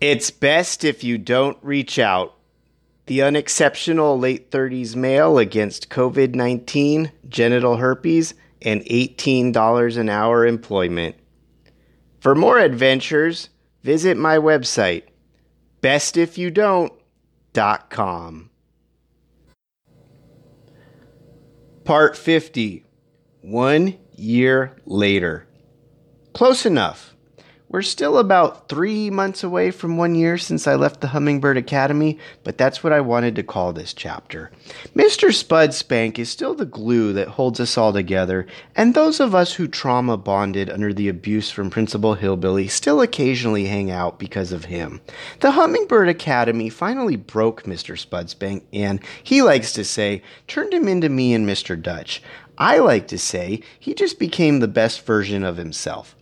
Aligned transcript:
It's 0.00 0.30
best 0.30 0.82
if 0.82 1.04
you 1.04 1.18
don't 1.18 1.58
reach 1.60 1.98
out. 1.98 2.34
The 3.04 3.20
unexceptional 3.20 4.18
late 4.18 4.50
30s 4.50 4.96
male 4.96 5.36
against 5.36 5.90
COVID 5.90 6.34
19, 6.34 7.12
genital 7.28 7.76
herpes, 7.76 8.32
and 8.62 8.80
$18 8.82 9.98
an 9.98 10.08
hour 10.08 10.46
employment. 10.46 11.16
For 12.18 12.34
more 12.34 12.58
adventures, 12.58 13.50
visit 13.82 14.16
my 14.16 14.38
website, 14.38 15.02
bestifyoudont.com. 15.82 18.50
Part 21.84 22.16
50 22.16 22.86
One 23.42 23.98
year 24.16 24.76
later. 24.86 25.46
Close 26.32 26.64
enough. 26.64 27.14
We're 27.72 27.82
still 27.82 28.18
about 28.18 28.68
three 28.68 29.10
months 29.10 29.44
away 29.44 29.70
from 29.70 29.96
one 29.96 30.16
year 30.16 30.38
since 30.38 30.66
I 30.66 30.74
left 30.74 31.00
the 31.00 31.06
Hummingbird 31.06 31.56
Academy, 31.56 32.18
but 32.42 32.58
that's 32.58 32.82
what 32.82 32.92
I 32.92 33.00
wanted 33.00 33.36
to 33.36 33.44
call 33.44 33.72
this 33.72 33.94
chapter. 33.94 34.50
Mr. 34.96 35.32
Spud 35.32 35.72
Spank 35.72 36.18
is 36.18 36.28
still 36.28 36.54
the 36.54 36.64
glue 36.64 37.12
that 37.12 37.28
holds 37.28 37.60
us 37.60 37.78
all 37.78 37.92
together, 37.92 38.48
and 38.74 38.92
those 38.92 39.20
of 39.20 39.36
us 39.36 39.54
who 39.54 39.68
trauma 39.68 40.16
bonded 40.16 40.68
under 40.68 40.92
the 40.92 41.06
abuse 41.06 41.52
from 41.52 41.70
Principal 41.70 42.14
Hillbilly 42.14 42.66
still 42.66 43.00
occasionally 43.00 43.66
hang 43.66 43.88
out 43.88 44.18
because 44.18 44.50
of 44.50 44.64
him. 44.64 45.00
The 45.38 45.52
Hummingbird 45.52 46.08
Academy 46.08 46.70
finally 46.70 47.14
broke 47.14 47.62
Mr. 47.62 47.96
Spud 47.96 48.30
Spank, 48.30 48.66
and 48.72 48.98
he 49.22 49.42
likes 49.42 49.72
to 49.74 49.84
say, 49.84 50.24
turned 50.48 50.74
him 50.74 50.88
into 50.88 51.08
me 51.08 51.34
and 51.34 51.48
Mr. 51.48 51.80
Dutch. 51.80 52.20
I 52.58 52.78
like 52.78 53.06
to 53.06 53.18
say 53.18 53.62
he 53.78 53.94
just 53.94 54.18
became 54.18 54.58
the 54.58 54.66
best 54.66 55.06
version 55.06 55.44
of 55.44 55.56
himself. 55.56 56.16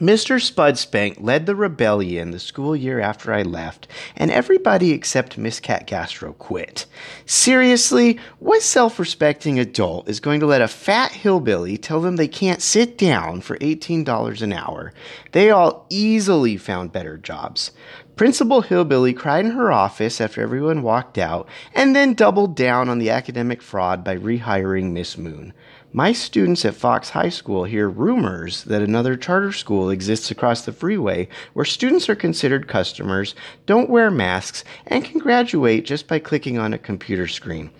Mr. 0.00 0.40
Spudspank 0.40 1.16
led 1.18 1.46
the 1.46 1.56
rebellion 1.56 2.30
the 2.30 2.38
school 2.38 2.76
year 2.76 3.00
after 3.00 3.32
I 3.32 3.42
left, 3.42 3.88
and 4.14 4.30
everybody 4.30 4.92
except 4.92 5.36
Miss 5.36 5.58
Cat 5.58 5.88
Gastro 5.88 6.34
quit. 6.34 6.86
Seriously, 7.26 8.20
what 8.38 8.62
self 8.62 9.00
respecting 9.00 9.58
adult 9.58 10.08
is 10.08 10.20
going 10.20 10.38
to 10.38 10.46
let 10.46 10.62
a 10.62 10.68
fat 10.68 11.10
hillbilly 11.10 11.76
tell 11.76 12.00
them 12.00 12.14
they 12.14 12.28
can't 12.28 12.62
sit 12.62 12.96
down 12.96 13.40
for 13.40 13.58
$18 13.58 14.40
an 14.40 14.52
hour? 14.52 14.92
They 15.32 15.50
all 15.50 15.84
easily 15.90 16.56
found 16.56 16.92
better 16.92 17.18
jobs. 17.18 17.72
Principal 18.18 18.62
Hillbilly 18.62 19.14
cried 19.14 19.44
in 19.44 19.52
her 19.52 19.70
office 19.70 20.20
after 20.20 20.42
everyone 20.42 20.82
walked 20.82 21.18
out, 21.18 21.48
and 21.72 21.94
then 21.94 22.14
doubled 22.14 22.56
down 22.56 22.88
on 22.88 22.98
the 22.98 23.10
academic 23.10 23.62
fraud 23.62 24.02
by 24.02 24.16
rehiring 24.16 24.90
Miss 24.90 25.16
Moon. 25.16 25.52
My 25.92 26.12
students 26.12 26.64
at 26.64 26.74
Fox 26.74 27.10
High 27.10 27.28
School 27.28 27.62
hear 27.62 27.88
rumors 27.88 28.64
that 28.64 28.82
another 28.82 29.16
charter 29.16 29.52
school 29.52 29.87
exists 29.90 30.30
across 30.30 30.64
the 30.64 30.72
freeway 30.72 31.28
where 31.52 31.64
students 31.64 32.08
are 32.08 32.14
considered 32.14 32.68
customers, 32.68 33.34
don't 33.66 33.90
wear 33.90 34.10
masks, 34.10 34.64
and 34.86 35.04
can 35.04 35.18
graduate 35.18 35.84
just 35.84 36.06
by 36.06 36.18
clicking 36.18 36.58
on 36.58 36.72
a 36.72 36.78
computer 36.78 37.26
screen. 37.26 37.70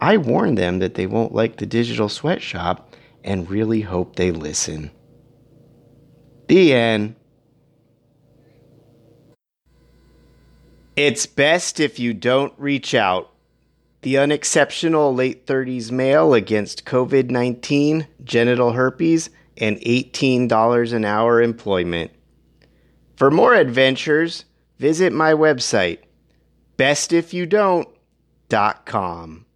I 0.00 0.16
warn 0.16 0.54
them 0.54 0.78
that 0.80 0.94
they 0.94 1.06
won't 1.06 1.34
like 1.34 1.56
the 1.56 1.66
digital 1.66 2.08
sweatshop 2.08 2.94
and 3.22 3.50
really 3.50 3.80
hope 3.80 4.16
they 4.16 4.30
listen. 4.30 4.90
The 6.48 6.74
end. 6.74 7.16
It's 10.96 11.26
best 11.26 11.80
if 11.80 11.98
you 11.98 12.14
don't 12.14 12.52
reach 12.56 12.94
out 12.94 13.30
the 14.02 14.18
unexceptional 14.18 15.14
late 15.14 15.46
30s 15.46 15.90
male 15.90 16.34
against 16.34 16.84
COVID 16.84 17.30
19, 17.30 18.06
genital 18.22 18.72
herpes, 18.72 19.30
and 19.56 19.78
$18 19.78 20.92
an 20.92 21.04
hour 21.04 21.42
employment. 21.42 22.10
For 23.16 23.30
more 23.30 23.54
adventures, 23.54 24.44
visit 24.78 25.12
my 25.12 25.32
website, 25.32 25.98
bestifyoudont.com. 26.76 29.46